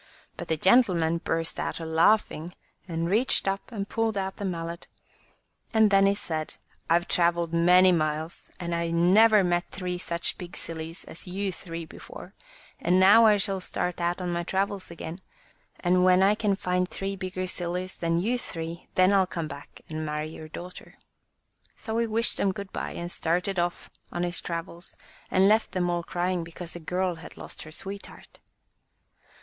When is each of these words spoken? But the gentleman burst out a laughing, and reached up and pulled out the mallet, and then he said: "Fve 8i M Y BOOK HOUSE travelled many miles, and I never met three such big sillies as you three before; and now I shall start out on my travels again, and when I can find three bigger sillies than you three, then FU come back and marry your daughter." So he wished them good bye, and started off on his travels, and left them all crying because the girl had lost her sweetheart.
But 0.35 0.47
the 0.47 0.57
gentleman 0.57 1.19
burst 1.19 1.59
out 1.59 1.79
a 1.79 1.85
laughing, 1.85 2.55
and 2.87 3.07
reached 3.07 3.47
up 3.47 3.71
and 3.71 3.87
pulled 3.87 4.17
out 4.17 4.37
the 4.37 4.45
mallet, 4.45 4.87
and 5.75 5.91
then 5.91 6.07
he 6.07 6.15
said: 6.15 6.55
"Fve 6.55 6.55
8i 6.55 6.57
M 6.57 6.57
Y 6.57 6.95
BOOK 7.01 7.07
HOUSE 7.09 7.13
travelled 7.15 7.53
many 7.53 7.91
miles, 7.91 8.49
and 8.59 8.73
I 8.73 8.89
never 8.89 9.43
met 9.43 9.69
three 9.69 9.99
such 9.99 10.39
big 10.39 10.57
sillies 10.57 11.03
as 11.03 11.27
you 11.27 11.51
three 11.51 11.85
before; 11.85 12.33
and 12.79 12.99
now 12.99 13.27
I 13.27 13.37
shall 13.37 13.61
start 13.61 14.01
out 14.01 14.19
on 14.19 14.33
my 14.33 14.41
travels 14.41 14.89
again, 14.89 15.19
and 15.79 16.03
when 16.03 16.23
I 16.23 16.33
can 16.33 16.55
find 16.55 16.89
three 16.89 17.15
bigger 17.15 17.45
sillies 17.45 17.97
than 17.97 18.17
you 18.17 18.39
three, 18.39 18.87
then 18.95 19.11
FU 19.11 19.27
come 19.27 19.47
back 19.47 19.81
and 19.87 20.03
marry 20.03 20.29
your 20.29 20.47
daughter." 20.47 20.95
So 21.77 21.99
he 21.99 22.07
wished 22.07 22.37
them 22.37 22.53
good 22.53 22.73
bye, 22.73 22.93
and 22.95 23.11
started 23.11 23.59
off 23.59 23.91
on 24.11 24.23
his 24.23 24.41
travels, 24.41 24.97
and 25.29 25.47
left 25.47 25.73
them 25.73 25.91
all 25.91 26.01
crying 26.01 26.43
because 26.43 26.73
the 26.73 26.79
girl 26.79 27.17
had 27.21 27.37
lost 27.37 27.61
her 27.61 27.71
sweetheart. 27.71 28.39